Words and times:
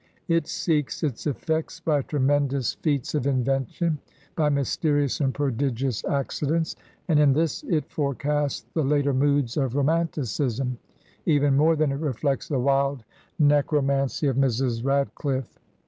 It 0.27 0.45
s^ks 0.45 1.03
its 1.03 1.27
effects 1.27 1.79
by 1.79 2.01
tremendous 2.01 2.73
feats 2.73 3.13
of 3.13 3.27
invention, 3.27 3.99
by 4.35 4.49
mysterious 4.49 5.21
and 5.21 5.31
prodigious 5.31 6.03
ac 6.05 6.43
cidents; 6.45 6.75
and 7.07 7.19
in 7.19 7.33
this 7.33 7.61
it 7.65 7.87
forecasts 7.87 8.65
the 8.73 8.81
later 8.83 9.13
moods 9.13 9.57
of 9.57 9.75
romanticism 9.75 10.79
even 11.27 11.55
more 11.55 11.75
than 11.75 11.91
it 11.91 11.99
reflects 11.99 12.47
the 12.47 12.57
wild 12.57 13.03
necro 13.39 13.85
mancy 13.85 14.27
of 14.27 14.37
Mrs. 14.37 14.83
Radcliffe. 14.83 15.59